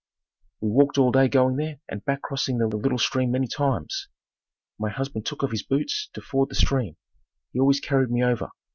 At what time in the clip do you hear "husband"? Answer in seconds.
4.89-5.27